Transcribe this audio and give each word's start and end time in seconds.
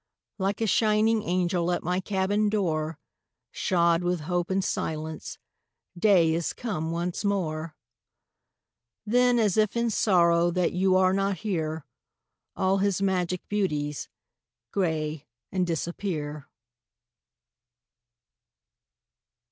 Like 0.39 0.61
a 0.61 0.65
shining 0.65 1.21
angel 1.21 1.71
At 1.71 1.83
my 1.83 1.99
cabin 1.99 2.49
door, 2.49 2.97
Shod 3.51 4.01
with 4.01 4.21
hope 4.21 4.49
and 4.49 4.63
silence, 4.63 5.37
Day 5.95 6.33
is 6.33 6.53
come 6.53 6.89
once 6.89 7.23
more. 7.23 7.75
Then, 9.05 9.37
as 9.37 9.57
if 9.57 9.77
in 9.77 9.91
sorrow 9.91 10.49
That 10.49 10.71
you 10.73 10.95
are 10.97 11.13
not 11.13 11.37
here, 11.37 11.85
All 12.55 12.79
his 12.79 12.99
magic 12.99 13.47
beauties 13.47 14.09
Gray 14.71 15.27
and 15.51 15.67
disappear. 15.67 16.49